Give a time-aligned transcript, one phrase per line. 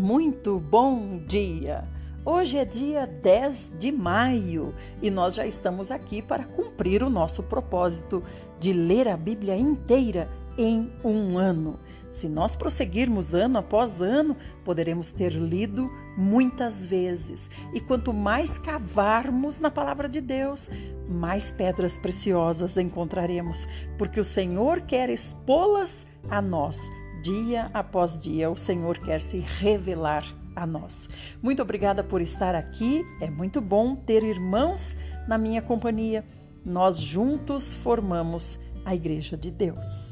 [0.00, 1.84] Muito bom dia!
[2.24, 7.42] Hoje é dia 10 de maio e nós já estamos aqui para cumprir o nosso
[7.42, 8.24] propósito
[8.58, 10.26] de ler a Bíblia inteira
[10.56, 11.78] em um ano.
[12.12, 14.34] Se nós prosseguirmos ano após ano,
[14.64, 17.50] poderemos ter lido muitas vezes.
[17.74, 20.70] E quanto mais cavarmos na palavra de Deus,
[21.06, 26.80] mais pedras preciosas encontraremos, porque o Senhor quer expô-las a nós
[27.22, 30.24] dia após dia, o Senhor quer se revelar
[30.54, 31.08] a nós.
[31.42, 33.04] Muito obrigada por estar aqui.
[33.20, 34.96] É muito bom ter irmãos
[35.26, 36.24] na minha companhia.
[36.64, 40.10] Nós juntos formamos a Igreja de Deus.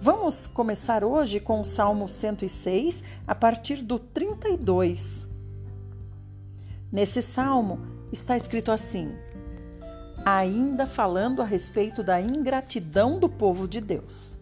[0.00, 5.26] Vamos começar hoje com o Salmo 106, a partir do 32.
[6.92, 7.80] Nesse salmo
[8.12, 9.10] está escrito assim:
[10.24, 14.38] ainda falando a respeito da ingratidão do povo de Deus.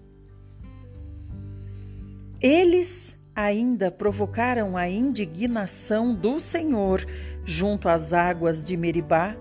[2.45, 7.03] Eles ainda provocaram a indignação do Senhor
[7.43, 9.35] junto às águas de Meribá,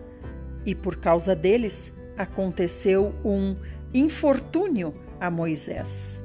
[0.66, 3.58] e por causa deles aconteceu um
[3.94, 6.24] infortúnio a Moisés.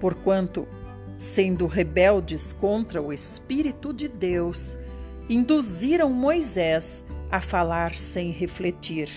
[0.00, 0.66] Porquanto,
[1.16, 4.76] sendo rebeldes contra o Espírito de Deus,
[5.30, 9.08] induziram Moisés a falar sem refletir.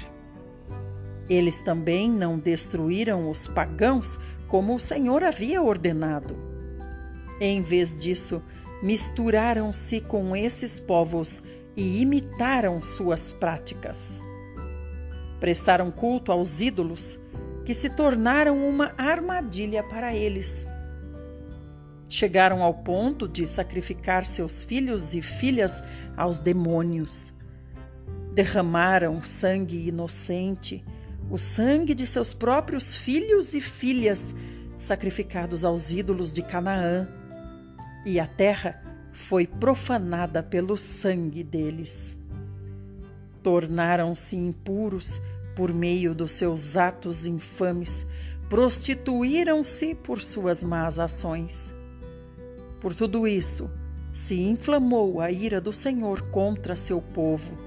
[1.27, 6.53] Eles também não destruíram os pagãos como o Senhor havia ordenado
[7.39, 8.41] em vez disso,
[8.81, 11.43] misturaram-se com esses povos
[11.75, 14.21] e imitaram suas práticas.
[15.39, 17.19] Prestaram culto aos ídolos,
[17.65, 20.65] que se tornaram uma armadilha para eles.
[22.07, 25.83] Chegaram ao ponto de sacrificar seus filhos e filhas
[26.15, 27.33] aos demônios.
[28.33, 30.85] Derramaram sangue inocente,
[31.29, 34.35] o sangue de seus próprios filhos e filhas,
[34.77, 37.07] sacrificados aos ídolos de Canaã
[38.05, 42.15] e a terra foi profanada pelo sangue deles.
[43.41, 45.21] Tornaram-se impuros
[45.55, 48.05] por meio dos seus atos infames,
[48.49, 51.71] prostituíram-se por suas más ações.
[52.81, 53.69] Por tudo isso,
[54.11, 57.57] se inflamou a ira do Senhor contra seu povo,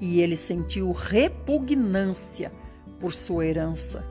[0.00, 2.52] e ele sentiu repugnância
[3.00, 4.04] por sua herança.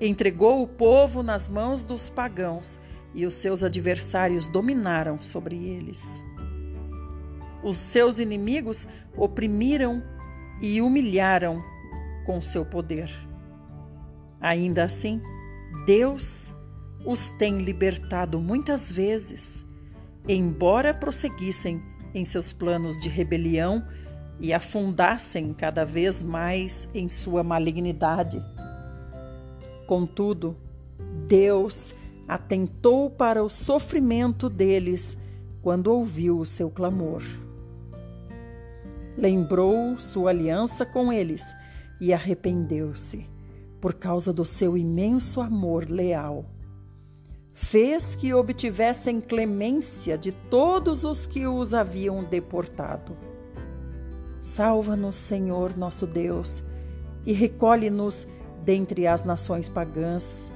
[0.00, 2.78] Entregou o povo nas mãos dos pagãos
[3.14, 6.24] e os seus adversários dominaram sobre eles.
[7.62, 8.86] Os seus inimigos
[9.16, 10.02] oprimiram
[10.60, 11.62] e humilharam
[12.24, 13.10] com seu poder.
[14.40, 15.20] Ainda assim,
[15.86, 16.52] Deus
[17.04, 19.64] os tem libertado muitas vezes,
[20.28, 21.82] embora prosseguissem
[22.14, 23.84] em seus planos de rebelião
[24.40, 28.42] e afundassem cada vez mais em sua malignidade.
[29.86, 30.56] Contudo,
[31.26, 31.94] Deus
[32.28, 35.16] atentou para o sofrimento deles
[35.62, 37.22] quando ouviu o seu clamor.
[39.16, 41.42] Lembrou sua aliança com eles
[41.98, 43.26] e arrependeu-se
[43.80, 46.44] por causa do seu imenso amor leal.
[47.54, 53.16] Fez que obtivessem clemência de todos os que os haviam deportado.
[54.42, 56.62] Salva-nos, Senhor nosso Deus,
[57.26, 58.28] e recolhe-nos
[58.64, 60.50] dentre as nações pagãs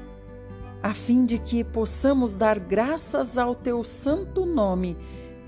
[0.82, 4.96] a fim de que possamos dar graças ao teu santo nome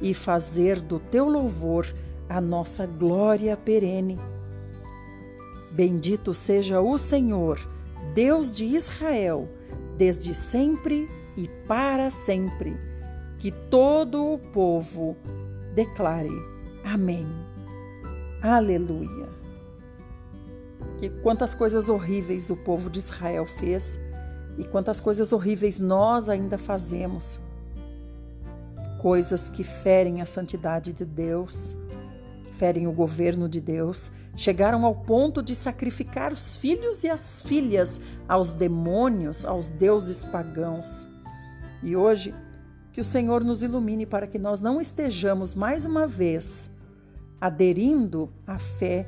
[0.00, 1.92] e fazer do teu louvor
[2.28, 4.18] a nossa glória perene.
[5.72, 7.58] Bendito seja o Senhor,
[8.14, 9.48] Deus de Israel,
[9.96, 12.76] desde sempre e para sempre.
[13.38, 15.16] Que todo o povo
[15.74, 16.30] declare
[16.84, 17.26] Amém.
[18.42, 19.26] Aleluia.
[20.98, 23.98] Que quantas coisas horríveis o povo de Israel fez
[24.58, 27.38] e quantas coisas horríveis nós ainda fazemos.
[29.00, 31.76] Coisas que ferem a santidade de Deus,
[32.58, 38.00] ferem o governo de Deus, chegaram ao ponto de sacrificar os filhos e as filhas
[38.28, 41.06] aos demônios, aos deuses pagãos.
[41.82, 42.34] E hoje,
[42.92, 46.70] que o Senhor nos ilumine para que nós não estejamos mais uma vez
[47.40, 49.06] aderindo à fé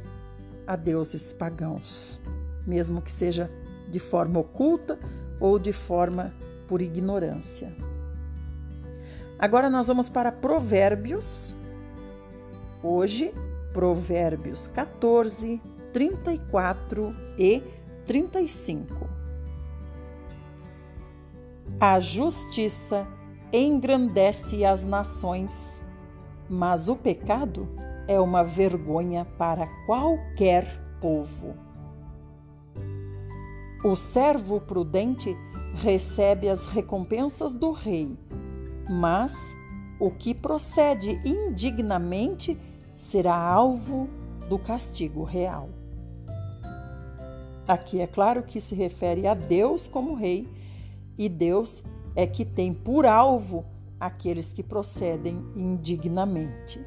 [0.67, 2.21] a deuses pagãos,
[2.67, 3.51] mesmo que seja
[3.89, 4.99] de forma oculta
[5.41, 6.33] ou de forma
[6.67, 7.73] por ignorância.
[9.39, 11.53] Agora nós vamos para Provérbios.
[12.83, 13.33] Hoje,
[13.73, 15.61] Provérbios 14,
[15.93, 17.63] 34 e
[18.05, 19.09] 35.
[21.79, 23.07] A justiça
[23.53, 25.83] engrandece as nações,
[26.49, 27.69] mas o pecado
[28.09, 30.67] é uma vergonha para qualquer
[31.01, 31.66] povo.
[33.85, 35.37] O servo prudente
[35.77, 38.17] recebe as recompensas do rei,
[38.89, 39.35] mas
[40.01, 42.59] o que procede indignamente
[42.95, 44.09] será alvo
[44.49, 45.69] do castigo real.
[47.69, 50.49] Aqui é claro que se refere a Deus como rei,
[51.19, 51.83] e Deus
[52.15, 53.65] é que tem por alvo
[53.99, 56.81] aqueles que procedem indignamente.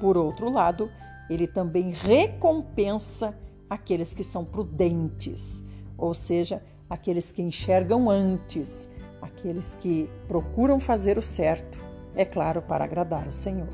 [0.00, 0.90] Por outro lado,
[1.28, 3.36] ele também recompensa
[3.70, 5.62] aqueles que são prudentes,
[5.96, 8.90] ou seja, aqueles que enxergam antes,
[9.22, 11.78] aqueles que procuram fazer o certo,
[12.16, 13.68] é claro, para agradar o Senhor.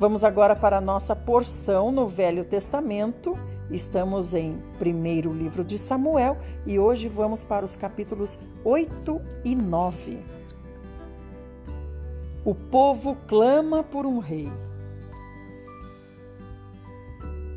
[0.00, 3.38] Vamos agora para a nossa porção no Velho Testamento.
[3.70, 6.36] Estamos em primeiro livro de Samuel
[6.66, 10.18] e hoje vamos para os capítulos 8 e 9.
[12.44, 14.50] O povo clama por um rei.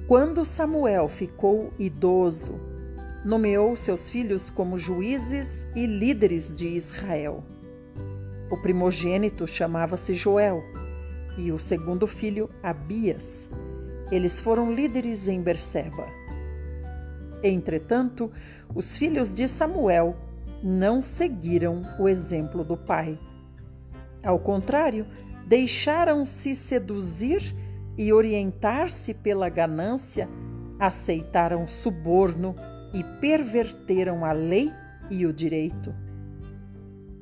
[0.07, 2.57] Quando Samuel ficou idoso,
[3.25, 7.43] nomeou seus filhos como juízes e líderes de Israel.
[8.49, 10.63] O primogênito chamava-se Joel
[11.37, 13.49] e o segundo filho, Abias.
[14.09, 16.07] Eles foram líderes em Berseba.
[17.43, 18.31] Entretanto,
[18.73, 20.15] os filhos de Samuel
[20.63, 23.19] não seguiram o exemplo do pai.
[24.23, 25.05] Ao contrário,
[25.49, 27.53] deixaram-se seduzir
[27.97, 30.29] e orientar-se pela ganância,
[30.79, 32.53] aceitaram suborno
[32.93, 34.71] e perverteram a lei
[35.09, 35.93] e o direito.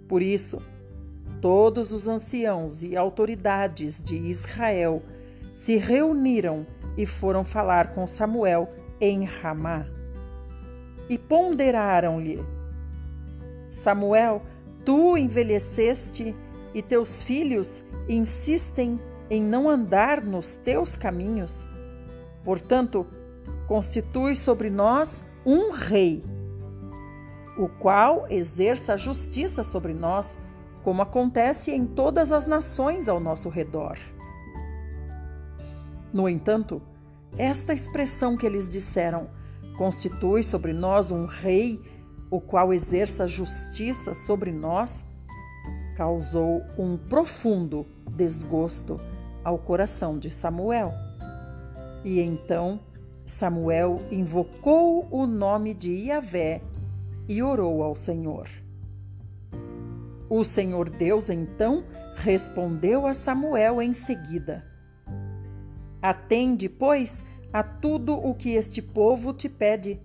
[0.07, 0.62] Por isso,
[1.42, 5.01] todos os anciãos e autoridades de Israel
[5.54, 6.66] se reuniram
[6.98, 8.69] e foram falar com Samuel
[9.00, 9.86] em Ramá.
[11.10, 12.44] E ponderaram-lhe:
[13.69, 14.42] Samuel,
[14.83, 16.36] tu envelheceste
[16.74, 19.00] e teus filhos insistem
[19.30, 21.66] em não andar nos teus caminhos.
[22.44, 23.06] Portanto,
[23.68, 26.24] constitui sobre nós um rei,
[27.57, 30.38] o qual exerça a justiça sobre nós,
[30.83, 33.98] como acontece em todas as nações ao nosso redor.
[36.13, 36.81] No entanto,
[37.38, 39.28] esta expressão que eles disseram,
[39.78, 41.81] constitui sobre nós um rei,
[42.30, 45.04] o qual exerça justiça sobre nós,
[45.95, 49.00] causou um profundo desgosto
[49.45, 50.92] ao coração de Samuel.
[52.03, 52.80] E então
[53.24, 56.62] Samuel invocou o nome de Yahvé
[57.30, 58.50] e orou ao Senhor.
[60.27, 61.83] O Senhor Deus então
[62.15, 64.65] respondeu a Samuel em seguida:
[66.01, 70.00] Atende, pois, a tudo o que este povo te pede,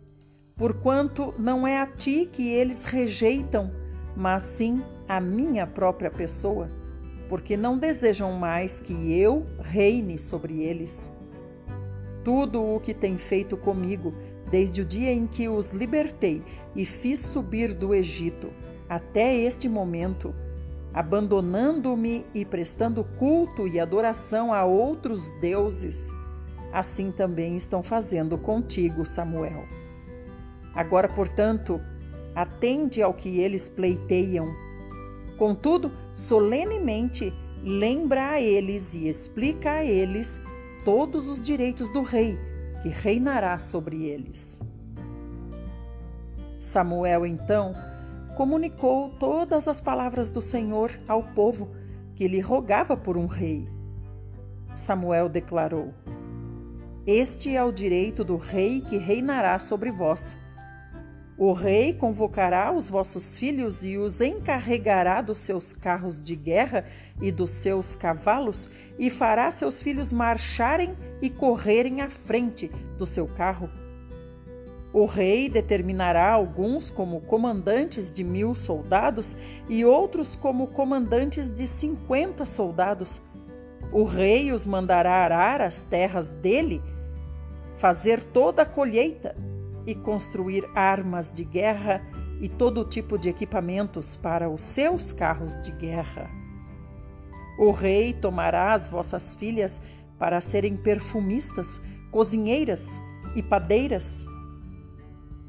[0.54, 3.70] porquanto não é a ti que eles rejeitam,
[4.14, 6.79] mas sim a minha própria pessoa
[7.30, 11.08] porque não desejam mais que eu reine sobre eles.
[12.24, 14.12] Tudo o que tem feito comigo,
[14.50, 16.42] desde o dia em que os libertei
[16.74, 18.50] e fiz subir do Egito
[18.88, 20.34] até este momento,
[20.92, 26.12] abandonando-me e prestando culto e adoração a outros deuses,
[26.72, 29.66] assim também estão fazendo contigo, Samuel.
[30.74, 31.80] Agora, portanto,
[32.34, 34.48] atende ao que eles pleiteiam
[35.40, 37.32] Contudo, solenemente
[37.64, 40.38] lembra a eles e explica a eles
[40.84, 42.38] todos os direitos do rei,
[42.82, 44.60] que reinará sobre eles.
[46.58, 47.72] Samuel, então,
[48.36, 51.70] comunicou todas as palavras do Senhor ao povo,
[52.14, 53.66] que lhe rogava por um rei.
[54.74, 55.94] Samuel declarou:
[57.06, 60.36] Este é o direito do rei que reinará sobre vós
[61.40, 66.84] o rei convocará os vossos filhos e os encarregará dos seus carros de guerra
[67.18, 68.68] e dos seus cavalos,
[68.98, 73.70] e fará seus filhos marcharem e correrem à frente do seu carro.
[74.92, 79.34] O rei determinará alguns como comandantes de mil soldados
[79.66, 83.18] e outros como comandantes de cinquenta soldados.
[83.90, 86.82] O rei os mandará arar as terras dele,
[87.78, 89.34] fazer toda a colheita
[89.90, 92.00] e construir armas de guerra
[92.40, 96.30] e todo tipo de equipamentos para os seus carros de guerra.
[97.58, 99.80] O rei tomará as vossas filhas
[100.16, 101.80] para serem perfumistas,
[102.12, 102.88] cozinheiras
[103.34, 104.24] e padeiras.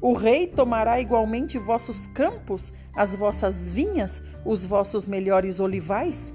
[0.00, 6.34] O rei tomará igualmente vossos campos, as vossas vinhas, os vossos melhores olivais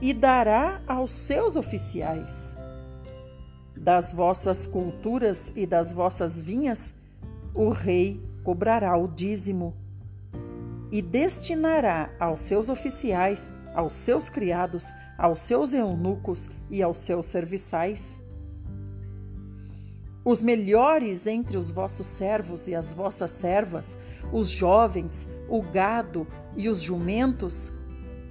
[0.00, 2.54] e dará aos seus oficiais.
[3.76, 6.94] Das vossas culturas e das vossas vinhas
[7.54, 9.74] o rei cobrará o dízimo
[10.90, 18.16] e destinará aos seus oficiais, aos seus criados, aos seus eunucos e aos seus serviçais.
[20.24, 23.96] Os melhores entre os vossos servos e as vossas servas,
[24.32, 26.26] os jovens, o gado
[26.56, 27.70] e os jumentos,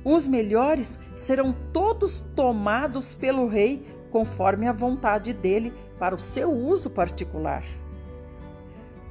[0.10, 6.90] Os melhores serão todos tomados pelo rei conforme a vontade dele para o seu uso
[6.90, 7.62] particular.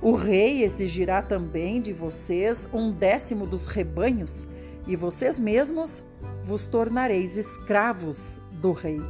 [0.06, 4.46] O rei exigirá também de vocês um décimo dos rebanhos,
[4.86, 6.00] e vocês mesmos
[6.44, 9.00] vos tornareis escravos do rei.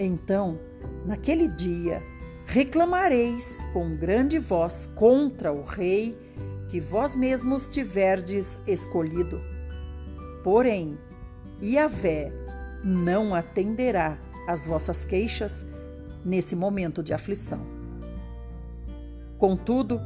[0.00, 0.58] Então,
[1.04, 2.02] naquele dia,
[2.46, 6.16] reclamareis com grande voz contra o rei
[6.70, 9.38] que vós mesmos tiverdes escolhido.
[10.42, 10.96] Porém,
[11.62, 12.32] Yahvé
[12.82, 15.66] não atenderá às vossas queixas
[16.24, 17.81] nesse momento de aflição.
[19.42, 20.00] Contudo,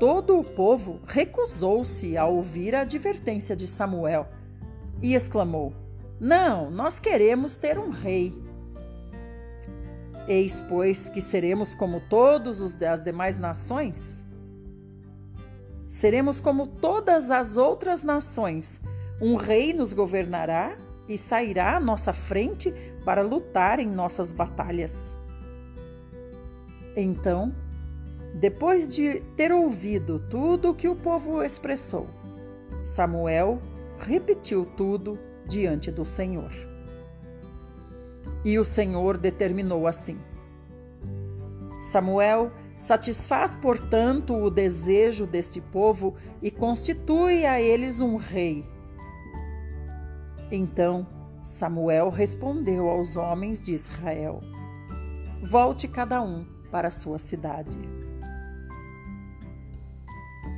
[0.00, 4.26] todo o povo recusou-se a ouvir a advertência de Samuel
[5.00, 5.72] e exclamou:
[6.18, 8.36] Não, nós queremos ter um rei.
[10.26, 14.18] Eis, pois, que seremos como todos os das demais nações?
[15.88, 18.80] Seremos como todas as outras nações.
[19.20, 20.76] Um rei nos governará
[21.08, 22.74] e sairá à nossa frente
[23.04, 25.16] para lutar em nossas batalhas.
[26.96, 27.54] Então,
[28.38, 32.06] depois de ter ouvido tudo o que o povo expressou,
[32.84, 33.58] Samuel
[33.98, 36.52] repetiu tudo diante do Senhor.
[38.44, 40.16] E o Senhor determinou assim:
[41.82, 48.64] Samuel satisfaz, portanto, o desejo deste povo e constitui a eles um rei.
[50.48, 51.04] Então
[51.42, 54.40] Samuel respondeu aos homens de Israel:
[55.42, 57.97] Volte cada um para sua cidade.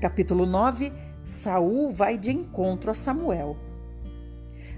[0.00, 0.90] Capítulo 9
[1.24, 3.54] Saul vai de encontro a Samuel.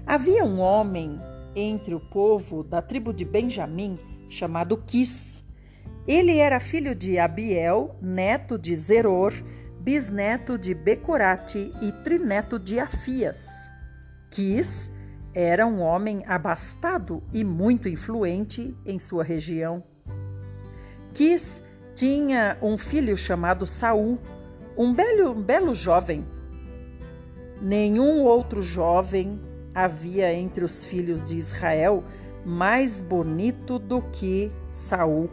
[0.05, 1.17] Havia um homem
[1.55, 3.97] entre o povo da tribo de Benjamim
[4.29, 5.41] chamado Quis.
[6.05, 9.31] Ele era filho de Abiel, neto de Zeror,
[9.79, 13.47] bisneto de Becorate e trineto de Afias.
[14.29, 14.91] Quis
[15.33, 19.81] era um homem abastado e muito influente em sua região.
[21.13, 21.63] Quis
[21.95, 24.19] tinha um filho chamado Saul,
[24.77, 26.25] um belo, um belo jovem.
[27.61, 29.39] Nenhum outro jovem
[29.73, 32.03] havia entre os filhos de Israel
[32.45, 35.29] mais bonito do que Saul.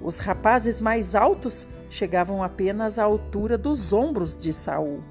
[0.00, 5.02] Os rapazes mais altos chegavam apenas à altura dos ombros de Saul.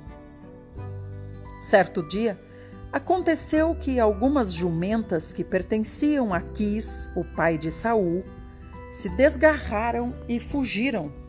[1.59, 2.39] Certo dia,
[2.91, 8.23] aconteceu que algumas jumentas que pertenciam a Quis, o pai de Saul,
[8.91, 11.22] se desgarraram e fugiram.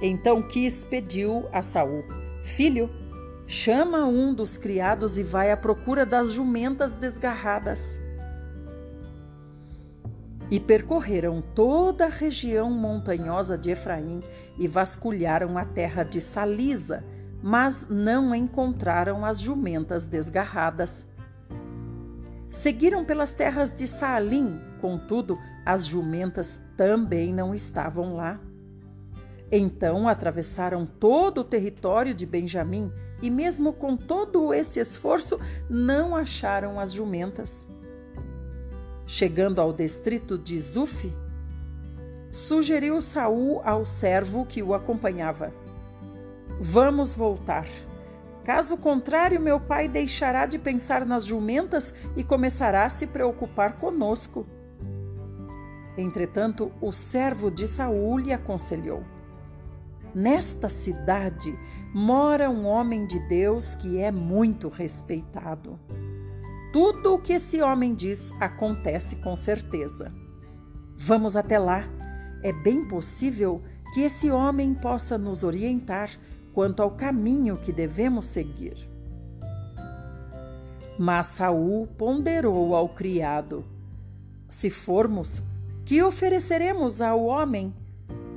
[0.00, 2.04] Então Quis pediu a Saul:
[2.42, 2.90] Filho,
[3.46, 7.98] chama um dos criados e vai à procura das jumentas desgarradas.
[10.50, 14.20] E percorreram toda a região montanhosa de Efraim
[14.58, 17.04] e vasculharam a terra de Salisa,
[17.42, 21.06] mas não encontraram as jumentas desgarradas.
[22.48, 28.40] Seguiram pelas terras de Saalim, contudo, as jumentas também não estavam lá.
[29.50, 36.78] Então atravessaram todo o território de Benjamim e, mesmo com todo esse esforço, não acharam
[36.78, 37.66] as jumentas.
[39.06, 41.10] Chegando ao distrito de Zuf,
[42.30, 45.50] sugeriu Saul ao servo que o acompanhava:
[46.60, 47.66] Vamos voltar.
[48.44, 54.46] Caso contrário, meu pai deixará de pensar nas jumentas e começará a se preocupar conosco.
[55.96, 59.02] Entretanto, o servo de Saul lhe aconselhou:
[60.18, 61.56] Nesta cidade
[61.94, 65.78] mora um homem de Deus que é muito respeitado.
[66.72, 70.12] Tudo o que esse homem diz acontece com certeza.
[70.96, 71.84] Vamos até lá.
[72.42, 73.62] É bem possível
[73.94, 76.10] que esse homem possa nos orientar
[76.52, 78.90] quanto ao caminho que devemos seguir.
[80.98, 83.64] Mas Saul ponderou ao criado:
[84.48, 85.40] Se formos,
[85.84, 87.72] que ofereceremos ao homem?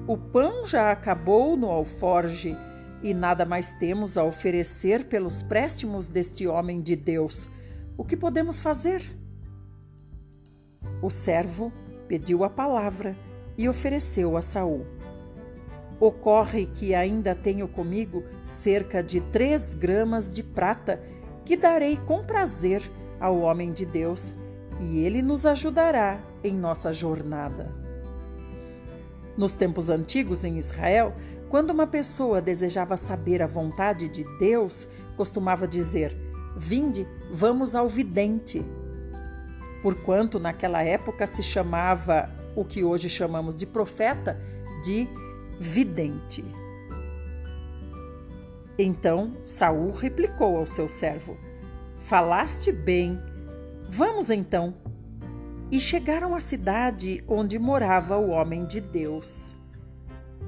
[0.08, 2.58] O pão já acabou no alforge
[3.04, 7.48] e nada mais temos a oferecer pelos préstimos deste homem de Deus.
[7.96, 9.04] O que podemos fazer?
[11.04, 11.72] O servo
[12.08, 13.16] pediu a palavra
[13.58, 14.86] e ofereceu a Saul.
[16.00, 21.00] Ocorre que ainda tenho comigo cerca de três gramas de prata
[21.46, 22.82] que darei com prazer
[23.20, 24.34] ao homem de Deus,
[24.80, 27.81] e ele nos ajudará em nossa jornada.
[29.42, 31.16] Nos tempos antigos em Israel,
[31.50, 36.16] quando uma pessoa desejava saber a vontade de Deus, costumava dizer:
[36.56, 38.64] Vinde, vamos ao vidente.
[39.82, 44.38] Porquanto naquela época se chamava o que hoje chamamos de profeta
[44.84, 45.08] de
[45.60, 46.46] vidente.
[48.78, 51.36] Então Saul replicou ao seu servo:
[52.08, 53.20] Falaste bem.
[53.90, 54.76] Vamos então.
[55.72, 59.56] E chegaram à cidade onde morava o homem de Deus.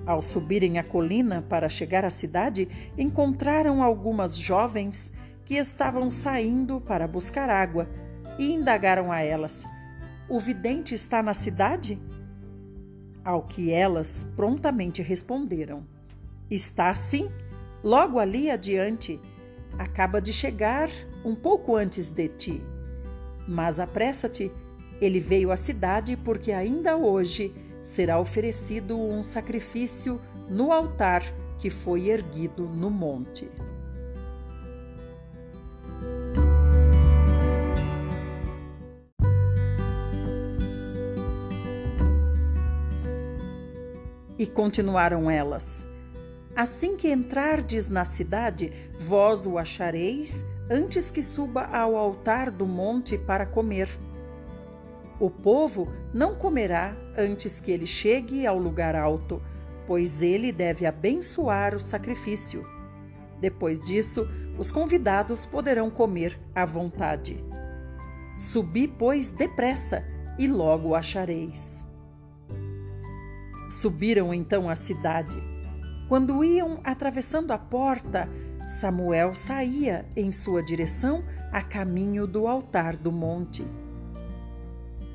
[0.06, 5.14] Ao subirem a colina para chegar à cidade, encontraram algumas jovens
[5.46, 7.88] que estavam saindo para buscar água
[8.38, 9.64] e indagaram a elas:
[10.28, 11.98] O vidente está na cidade?
[13.24, 15.88] Ao que elas prontamente responderam:
[16.52, 17.30] Está sim,
[17.82, 19.22] logo ali adiante.
[19.80, 20.90] Acaba de chegar
[21.24, 22.62] um pouco antes de ti.
[23.48, 24.52] Mas apressa-te,
[25.04, 30.20] ele veio à cidade porque ainda hoje será oferecido um sacrifício
[30.50, 31.24] no altar
[31.60, 33.50] que foi erguido no monte.
[44.38, 45.88] E continuaram elas:
[46.56, 53.18] Assim que entrardes na cidade, vós o achareis antes que suba ao altar do monte
[53.18, 53.90] para comer.
[55.24, 59.42] O povo não comerá antes que ele chegue ao lugar alto,
[59.88, 62.62] pois ele deve abençoar o sacrifício.
[63.40, 64.28] Depois disso,
[64.58, 67.42] os convidados poderão comer à vontade.
[68.38, 70.04] Subi, pois, depressa,
[70.38, 71.86] e logo o achareis.
[73.70, 75.42] Subiram então à cidade.
[76.10, 78.28] Quando iam atravessando a porta,
[78.68, 83.66] Samuel saía em sua direção a caminho do altar do monte.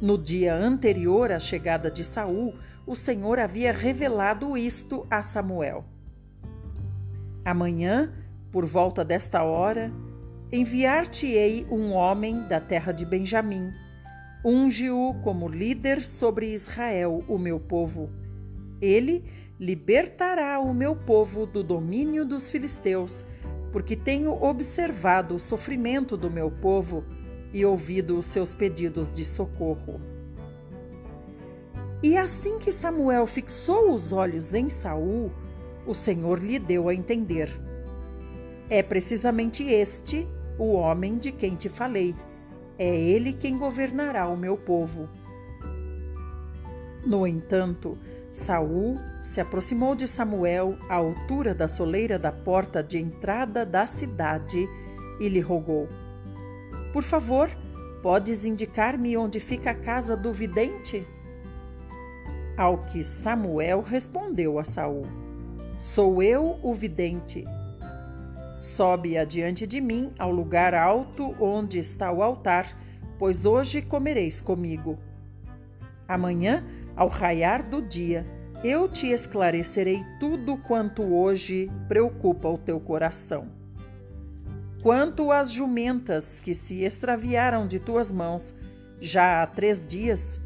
[0.00, 2.54] No dia anterior à chegada de Saul,
[2.86, 5.84] o Senhor havia revelado isto a Samuel.
[7.44, 8.12] Amanhã,
[8.52, 9.92] por volta desta hora,
[10.52, 13.72] enviar-te-ei um homem da terra de Benjamim.
[14.44, 18.08] Unge-o como líder sobre Israel, o meu povo.
[18.80, 19.24] Ele
[19.58, 23.24] libertará o meu povo do domínio dos filisteus,
[23.72, 27.04] porque tenho observado o sofrimento do meu povo
[27.52, 30.00] e ouvido os seus pedidos de socorro.
[32.02, 35.32] E assim que Samuel fixou os olhos em Saul,
[35.86, 37.50] o Senhor lhe deu a entender:
[38.70, 42.14] É precisamente este o homem de quem te falei.
[42.78, 45.08] É ele quem governará o meu povo.
[47.04, 47.98] No entanto,
[48.30, 54.68] Saul se aproximou de Samuel à altura da soleira da porta de entrada da cidade
[55.18, 55.88] e lhe rogou:
[56.92, 57.50] Por favor,
[58.02, 61.06] podes indicar-me onde fica a casa do vidente?
[62.56, 65.06] Ao que Samuel respondeu a Saul:
[65.78, 67.44] Sou eu o vidente.
[68.58, 72.66] Sobe adiante de mim ao lugar alto onde está o altar,
[73.18, 74.98] pois hoje comereis comigo.
[76.08, 76.64] Amanhã
[76.96, 78.26] ao raiar do dia,
[78.64, 83.57] eu te esclarecerei tudo quanto hoje preocupa o teu coração.
[84.82, 88.54] Quanto às jumentas que se extraviaram de tuas mãos,
[89.00, 90.40] já há três dias,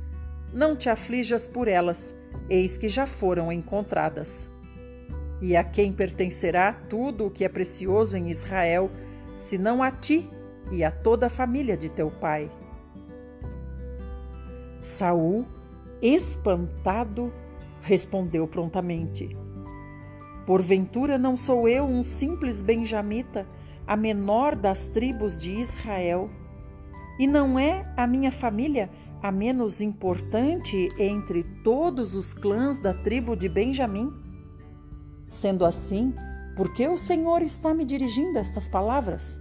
[0.52, 2.14] não te aflijas por elas,
[2.48, 4.48] eis que já foram encontradas.
[5.40, 8.90] E a quem pertencerá tudo o que é precioso em Israel,
[9.36, 10.30] senão a ti
[10.70, 12.50] e a toda a família de teu pai?
[14.82, 15.46] Saul
[16.02, 17.32] Espantado,
[17.80, 19.36] respondeu prontamente:
[20.44, 23.46] Porventura não sou eu um simples benjamita,
[23.86, 26.30] a menor das tribos de Israel?
[27.18, 28.90] E não é a minha família
[29.22, 34.12] a menos importante entre todos os clãs da tribo de Benjamim?
[35.28, 36.12] Sendo assim,
[36.56, 39.40] por que o Senhor está me dirigindo estas palavras?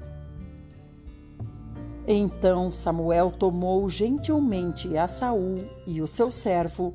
[2.07, 5.55] Então Samuel tomou gentilmente a Saul
[5.87, 6.93] e o seu servo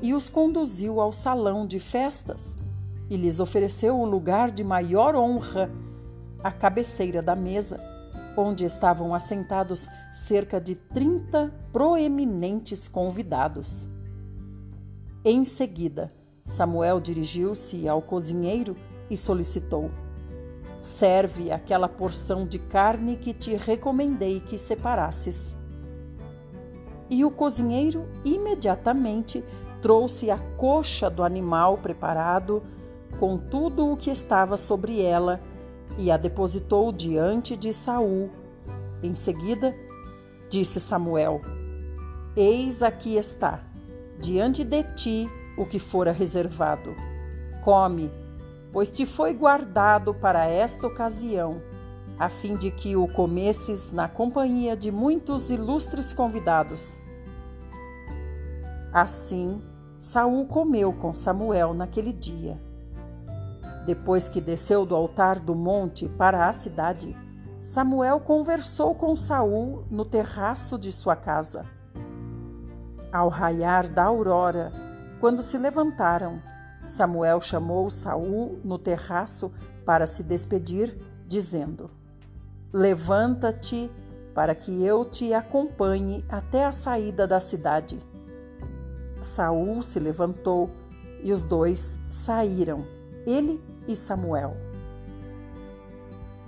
[0.00, 2.58] e os conduziu ao salão de festas
[3.08, 5.70] e lhes ofereceu o lugar de maior honra,
[6.42, 7.78] à cabeceira da mesa,
[8.36, 13.88] onde estavam assentados cerca de trinta proeminentes convidados.
[15.24, 16.12] Em seguida,
[16.44, 18.76] Samuel dirigiu-se ao cozinheiro
[19.08, 19.90] e solicitou:
[20.80, 25.56] serve aquela porção de carne que te recomendei que separasses.
[27.08, 29.44] E o cozinheiro imediatamente
[29.80, 32.62] trouxe a coxa do animal preparado
[33.20, 35.38] com tudo o que estava sobre ela
[35.98, 38.30] e a depositou diante de Saul.
[39.02, 39.74] Em seguida,
[40.48, 41.40] disse Samuel:
[42.36, 43.60] Eis aqui está,
[44.18, 46.94] diante de ti o que fora reservado.
[47.64, 48.10] Come
[48.72, 51.62] pois te foi guardado para esta ocasião,
[52.18, 56.98] a fim de que o comesses na companhia de muitos ilustres convidados.
[58.92, 59.62] Assim,
[59.98, 62.58] Saul comeu com Samuel naquele dia.
[63.84, 67.16] Depois que desceu do altar do monte para a cidade,
[67.60, 71.64] Samuel conversou com Saul no terraço de sua casa.
[73.12, 74.72] Ao raiar da aurora,
[75.20, 76.40] quando se levantaram,
[76.84, 79.52] Samuel chamou Saul no terraço
[79.84, 81.90] para se despedir, dizendo:
[82.72, 83.90] Levanta-te
[84.34, 87.98] para que eu te acompanhe até a saída da cidade.
[89.20, 90.70] Saul se levantou
[91.22, 92.84] e os dois saíram,
[93.24, 94.56] ele e Samuel.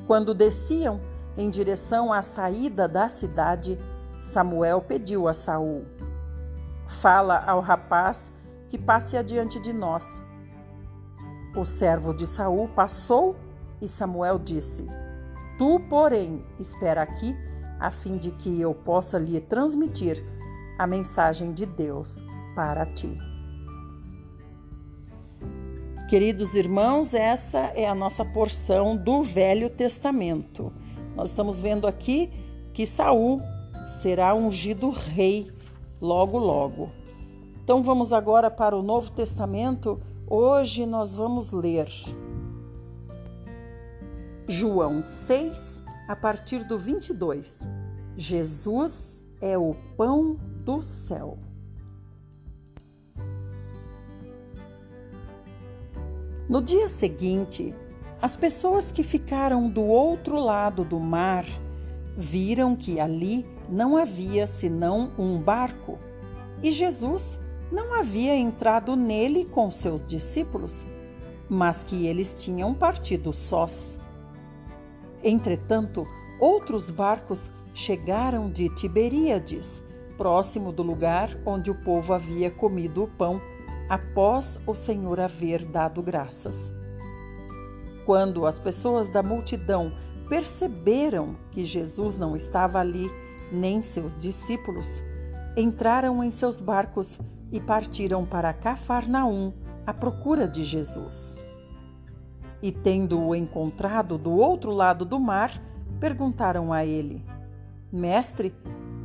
[0.07, 1.01] Quando desciam
[1.37, 3.79] em direção à saída da cidade,
[4.21, 5.85] Samuel pediu a Saul:
[7.01, 8.33] Fala ao rapaz
[8.69, 10.25] que passe adiante de nós.
[11.57, 13.37] O servo de Saul passou
[13.81, 14.87] e Samuel disse:
[15.59, 17.35] Tu, porém, espera aqui,
[17.79, 20.23] a fim de que eu possa lhe transmitir
[20.79, 22.23] a mensagem de Deus
[22.55, 23.34] para ti.
[26.15, 30.73] Queridos irmãos, essa é a nossa porção do Velho Testamento.
[31.17, 32.31] Nós estamos vendo aqui
[32.73, 33.41] que Saul
[34.01, 35.51] será ungido rei
[36.01, 36.89] logo logo.
[37.65, 40.01] Então vamos agora para o Novo Testamento.
[40.25, 41.89] Hoje nós vamos ler
[44.47, 47.67] João 6, a partir do 22.
[48.17, 51.37] Jesus é o pão do céu.
[56.47, 57.75] No dia seguinte,
[58.21, 61.47] as pessoas que ficaram do outro lado do mar
[62.17, 65.99] viram que ali não havia senão um barco
[66.63, 67.41] e Jesus
[67.73, 70.87] não havia entrado nele com seus discípulos,
[71.49, 73.99] mas que eles tinham partido sós.
[75.23, 76.07] Entretanto,
[76.39, 79.83] outros barcos chegaram de Tiberíades,
[80.19, 83.41] próximo do lugar onde o povo havia comido o pão
[83.89, 86.73] após o Senhor haver dado graças.
[88.07, 89.93] Quando as pessoas da multidão
[90.29, 93.11] perceberam que Jesus não estava ali,
[93.53, 95.03] nem seus discípulos,
[95.57, 97.19] entraram em seus barcos
[97.53, 99.53] e partiram para Cafarnaum
[99.87, 101.39] à procura de Jesus.
[102.63, 105.63] E tendo-o encontrado do outro lado do mar,
[106.01, 107.25] perguntaram a ele:
[107.93, 108.55] Mestre,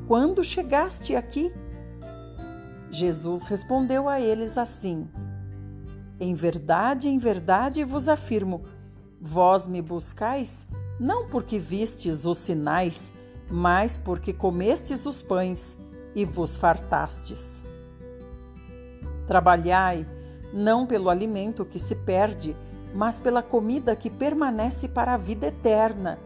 [0.08, 1.54] quando chegaste aqui?
[2.92, 5.08] Jesus respondeu a eles assim:
[6.20, 8.64] Em verdade, em verdade vos afirmo,
[9.22, 10.68] vós me buscais
[11.00, 13.12] não porque vistes os sinais,
[13.50, 15.78] mas porque comestes os pães
[16.14, 17.64] e vos fartastes.
[19.26, 20.06] Trabalhai
[20.54, 22.56] não pelo alimento que se perde,
[22.94, 26.20] mas pela comida que permanece para a vida eterna.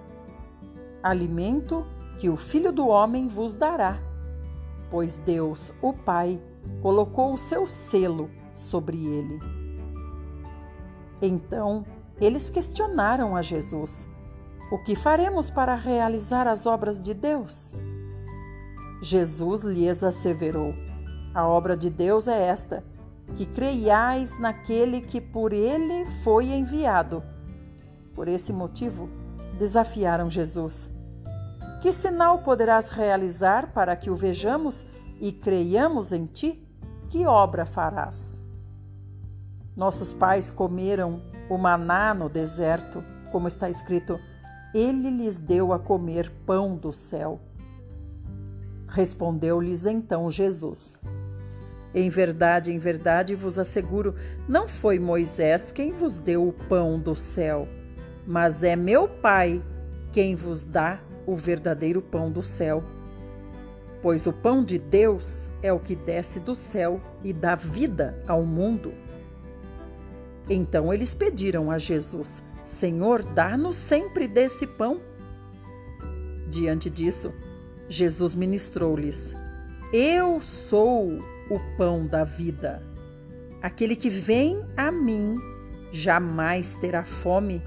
[1.03, 1.85] Alimento
[2.17, 3.99] que o Filho do Homem vos dará,
[4.93, 6.39] pois Deus, o Pai,
[6.79, 9.39] colocou o seu selo sobre ele.
[11.19, 11.83] Então
[12.21, 14.07] eles questionaram a Jesus:
[14.71, 17.73] O que faremos para realizar as obras de Deus?
[19.01, 20.75] Jesus lhes asseverou:
[21.33, 22.85] A obra de Deus é esta,
[23.35, 27.23] que creiais naquele que por ele foi enviado.
[28.13, 29.09] Por esse motivo,
[29.57, 30.92] desafiaram Jesus:
[31.83, 34.85] Que sinal poderás realizar para que o vejamos
[35.19, 36.65] e creiamos em ti,
[37.09, 38.41] que obra farás?
[39.75, 44.17] Nossos pais comeram o maná no deserto, como está escrito:
[44.73, 47.41] Ele lhes deu a comer pão do céu.
[48.87, 50.97] Respondeu-lhes então Jesus:
[51.93, 54.15] Em verdade, em verdade vos asseguro,
[54.47, 57.67] não foi Moisés quem vos deu o pão do céu,
[58.25, 59.61] mas é meu Pai
[60.13, 62.83] quem vos dá o verdadeiro pão do céu
[64.03, 68.43] pois o pão de Deus é o que desce do céu e dá vida ao
[68.43, 68.93] mundo.
[70.49, 74.99] Então eles pediram a Jesus: Senhor, dá-nos sempre desse pão.
[76.49, 77.33] Diante disso,
[77.87, 79.33] Jesus ministrou-lhes:
[79.93, 81.17] Eu sou
[81.49, 82.83] o pão da vida.
[83.61, 85.37] Aquele que vem a mim
[85.93, 87.63] jamais terá fome,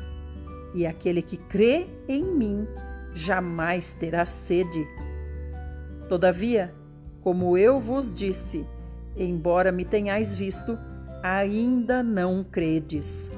[0.74, 2.68] e aquele que crê em mim
[3.16, 4.86] jamais terá sede.
[6.08, 6.72] Todavia,
[7.22, 8.64] como eu vos disse,
[9.16, 10.78] embora me tenhais visto,
[11.22, 13.30] ainda não credes.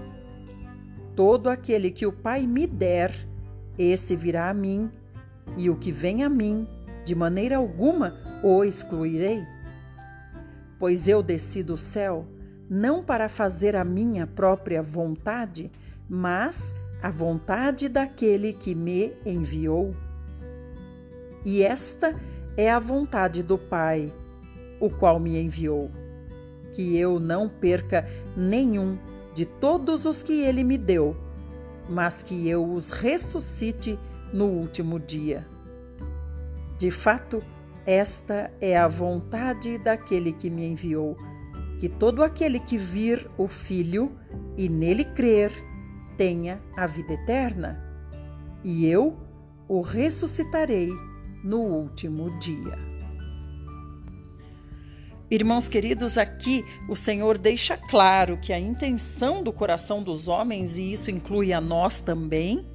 [1.14, 3.14] Todo aquele que o Pai me der,
[3.79, 4.91] esse virá a mim,
[5.57, 6.67] e o que vem a mim,
[7.05, 9.43] de maneira alguma o excluirei.
[10.79, 12.27] Pois eu desci do céu,
[12.69, 15.71] não para fazer a minha própria vontade,
[16.09, 19.95] mas a vontade daquele que me enviou.
[21.45, 22.15] E esta
[22.57, 24.13] é a vontade do Pai,
[24.81, 25.91] o qual me enviou,
[26.73, 28.07] que eu não perca
[28.37, 28.99] nenhum
[29.35, 31.17] de todos os que ele me deu,
[31.89, 33.99] mas que eu os ressuscite
[34.33, 35.47] no último dia.
[36.77, 37.43] De fato,
[37.87, 41.17] esta é a vontade daquele que me enviou,
[41.79, 44.13] que todo aquele que vir o Filho
[44.57, 45.53] e nele crer
[46.19, 47.83] tenha a vida eterna,
[48.63, 49.17] e eu
[49.69, 50.91] o ressuscitarei
[51.43, 52.77] no último dia.
[55.31, 60.91] Irmãos queridos, aqui o Senhor deixa claro que a intenção do coração dos homens, e
[60.91, 62.67] isso inclui a nós também,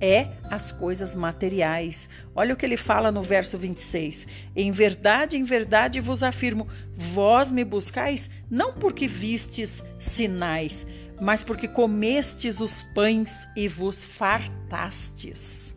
[0.00, 2.08] é as coisas materiais.
[2.34, 4.28] Olha o que ele fala no verso 26.
[4.54, 10.86] Em verdade, em verdade vos afirmo: vós me buscais não porque vistes sinais,
[11.20, 15.74] mas porque comestes os pães e vos fartastes.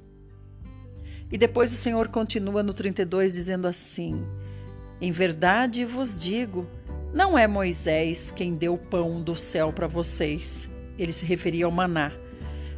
[1.31, 4.23] E depois o Senhor continua no 32 dizendo assim:
[4.99, 6.67] Em verdade vos digo,
[7.13, 10.69] não é Moisés quem deu o pão do céu para vocês.
[10.97, 12.11] Ele se referia ao maná.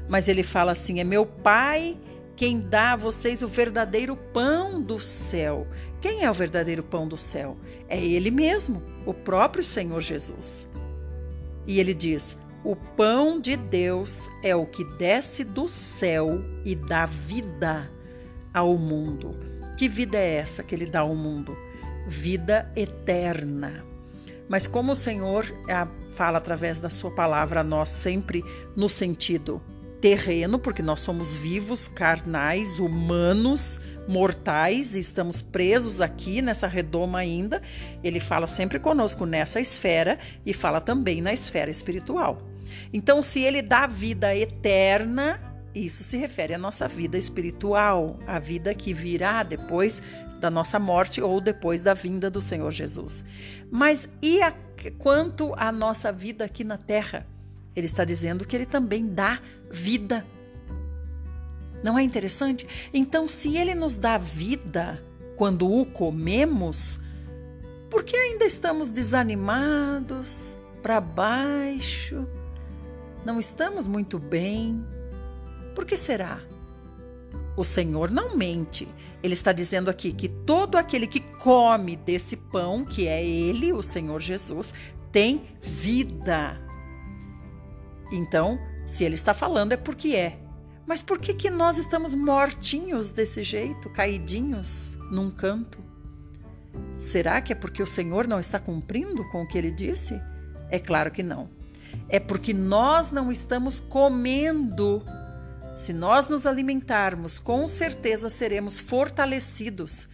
[0.08, 1.98] Mas ele fala assim: é meu Pai
[2.36, 5.68] quem dá a vocês o verdadeiro pão do céu.
[6.02, 7.58] Quem é o verdadeiro pão do céu?
[7.88, 10.68] É Ele mesmo, o próprio Senhor Jesus.
[11.66, 17.06] E ele diz: o pão de Deus é o que desce do céu e dá
[17.06, 17.92] vida
[18.54, 19.36] ao mundo.
[19.78, 21.58] Que vida é essa que ele dá ao mundo?
[22.08, 23.84] Vida eterna.
[24.48, 28.44] Mas como o Senhor ah, fala através da sua palavra a nós sempre
[28.76, 29.62] no sentido
[30.00, 37.62] terreno, porque nós somos vivos, carnais, humanos, mortais, e estamos presos aqui nessa redoma ainda.
[38.04, 42.53] Ele fala sempre conosco nessa esfera e fala também na esfera espiritual.
[42.92, 45.40] Então, se ele dá vida eterna,
[45.74, 50.02] isso se refere à nossa vida espiritual, a vida que virá depois
[50.40, 53.24] da nossa morte ou depois da vinda do Senhor Jesus.
[53.72, 54.54] Mas e a,
[55.00, 57.26] quanto à nossa vida aqui na terra?
[57.76, 59.40] Ele está dizendo que ele também dá
[59.72, 60.26] vida.
[61.82, 62.68] Não é interessante?
[62.94, 65.02] Então, se ele nos dá vida
[65.36, 67.00] quando o comemos,
[67.90, 72.28] por que ainda estamos desanimados, para baixo?
[73.26, 74.86] Não estamos muito bem?
[75.74, 76.40] Por que será?
[77.56, 78.88] O Senhor não mente.
[79.22, 83.82] Ele está dizendo aqui que todo aquele que come desse pão, que é Ele, o
[83.82, 84.74] Senhor Jesus,
[85.12, 86.60] tem vida.
[88.12, 90.40] Então, se ele está falando é porque é.
[90.86, 95.80] Mas por que, que nós estamos mortinhos desse jeito, caidinhos num canto?
[96.98, 100.20] Será que é porque o Senhor não está cumprindo com o que ele disse?
[100.70, 101.50] É claro que não.
[102.10, 105.04] É porque nós não estamos comendo.
[105.78, 110.08] Se nós nos alimentarmos, com certeza seremos fortalecidos.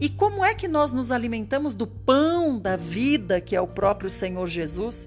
[0.00, 4.10] E como é que nós nos alimentamos do pão da vida, que é o próprio
[4.10, 5.06] Senhor Jesus?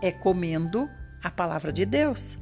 [0.00, 0.88] é comendo
[1.22, 2.38] a palavra de Deus.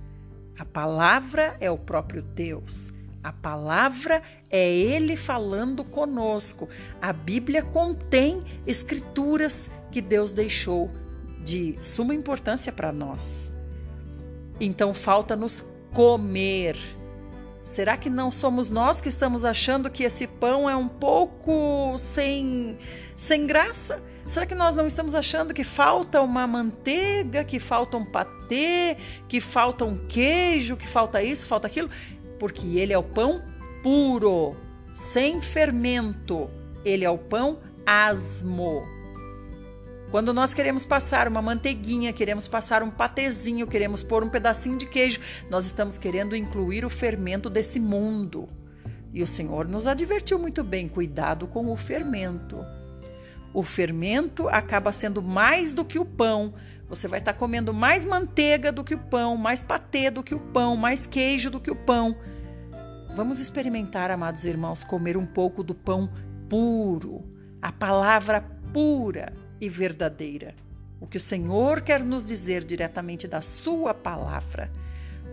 [0.58, 2.92] A palavra é o próprio Deus.
[3.22, 6.68] A palavra é Ele falando conosco.
[7.00, 10.90] A Bíblia contém escrituras que Deus deixou
[11.46, 13.52] de suma importância para nós.
[14.60, 16.76] Então falta-nos comer.
[17.62, 22.76] Será que não somos nós que estamos achando que esse pão é um pouco sem,
[23.16, 24.02] sem graça?
[24.26, 28.96] Será que nós não estamos achando que falta uma manteiga, que falta um patê,
[29.28, 31.88] que falta um queijo, que falta isso, falta aquilo?
[32.40, 33.42] Porque ele é o pão
[33.84, 34.56] puro,
[34.92, 36.50] sem fermento.
[36.84, 38.95] Ele é o pão asmo.
[40.10, 44.86] Quando nós queremos passar uma manteiguinha, queremos passar um patezinho, queremos pôr um pedacinho de
[44.86, 48.48] queijo, nós estamos querendo incluir o fermento desse mundo.
[49.12, 52.64] E o Senhor nos advertiu muito bem: cuidado com o fermento.
[53.52, 56.54] O fermento acaba sendo mais do que o pão.
[56.88, 60.38] Você vai estar comendo mais manteiga do que o pão, mais patê do que o
[60.38, 62.16] pão, mais queijo do que o pão.
[63.16, 66.08] Vamos experimentar, amados irmãos, comer um pouco do pão
[66.48, 67.24] puro,
[67.60, 68.42] a palavra
[68.72, 70.54] pura e verdadeira.
[71.00, 74.70] O que o Senhor quer nos dizer diretamente da Sua palavra.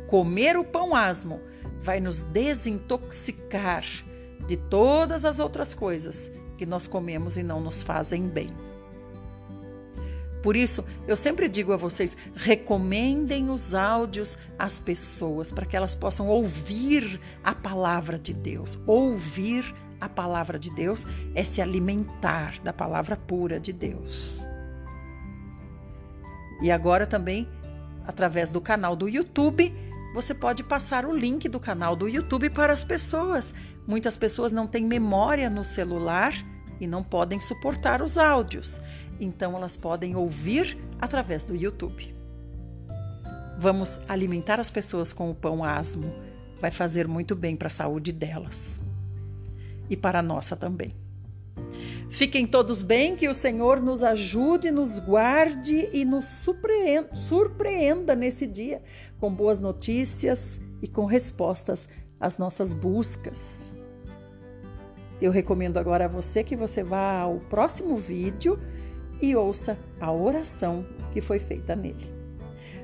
[0.08, 1.40] Comer o pão asmo
[1.82, 3.84] vai nos desintoxicar
[4.48, 8.50] de todas as outras coisas que nós comemos e não nos fazem bem.
[10.44, 15.96] Por isso, eu sempre digo a vocês: recomendem os áudios às pessoas para que elas
[15.96, 18.78] possam ouvir a palavra de Deus.
[18.86, 19.74] Ouvir
[20.06, 24.46] a palavra de Deus é se alimentar da palavra pura de Deus.
[26.62, 27.48] E agora também,
[28.08, 29.74] através do canal do YouTube,
[30.14, 33.54] você pode passar o link do canal do YouTube para as pessoas
[33.86, 36.34] Muitas pessoas não têm memória no celular
[36.80, 38.82] e não podem suportar os áudios,
[39.20, 42.16] então elas podem ouvir através do YouTube.
[43.60, 46.12] Vamos alimentar as pessoas com o pão asmo.
[46.60, 48.83] Vai fazer muito bem para a saúde delas
[49.94, 50.96] e para a nossa também.
[52.10, 58.46] Fiquem todos bem, que o Senhor nos ajude, nos guarde e nos surpreenda, surpreenda nesse
[58.46, 58.84] dia
[59.20, 61.88] com boas notícias e com respostas
[62.20, 63.72] às nossas buscas.
[65.20, 68.60] Eu recomendo agora a você que você vá ao próximo vídeo
[69.22, 72.12] e ouça a oração que foi feita nele.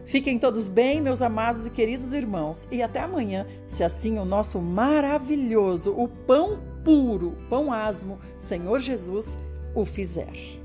[0.05, 4.59] Fiquem todos bem, meus amados e queridos irmãos, e até amanhã, se assim o nosso
[4.59, 9.37] maravilhoso, o pão puro, pão asmo, Senhor Jesus,
[9.75, 10.59] o fizer.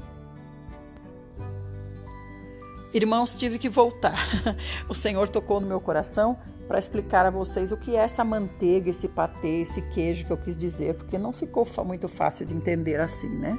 [2.93, 4.17] Irmãos, tive que voltar.
[4.89, 8.89] O Senhor tocou no meu coração para explicar a vocês o que é essa manteiga,
[8.89, 13.01] esse patê, esse queijo que eu quis dizer, porque não ficou muito fácil de entender
[13.01, 13.59] assim, né?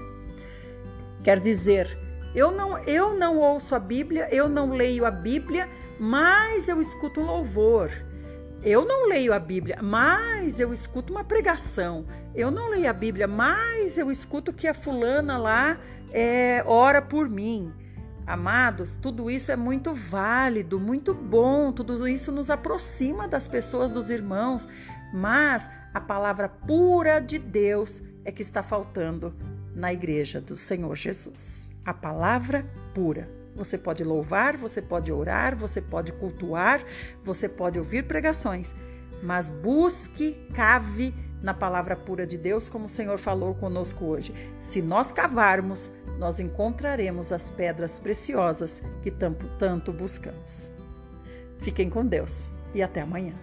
[1.23, 1.97] Quer dizer,
[2.33, 7.19] eu não, eu não ouço a Bíblia, eu não leio a Bíblia, mas eu escuto
[7.19, 7.91] um louvor.
[8.65, 12.03] Eu não leio a Bíblia, mas eu escuto uma pregação.
[12.33, 15.77] Eu não leio a Bíblia, mas eu escuto que a fulana lá
[16.11, 17.71] é, ora por mim.
[18.25, 24.09] Amados, tudo isso é muito válido, muito bom, tudo isso nos aproxima das pessoas, dos
[24.09, 24.67] irmãos,
[25.13, 29.35] mas a palavra pura de Deus é que está faltando
[29.75, 31.69] na igreja do Senhor Jesus.
[31.85, 33.29] A palavra pura.
[33.55, 36.83] Você pode louvar, você pode orar, você pode cultuar,
[37.23, 38.73] você pode ouvir pregações,
[39.23, 44.33] mas busque, cave na palavra pura de Deus, como o Senhor falou conosco hoje.
[44.61, 50.71] Se nós cavarmos, nós encontraremos as pedras preciosas que tanto, tanto buscamos.
[51.59, 53.33] Fiquem com Deus e até amanhã.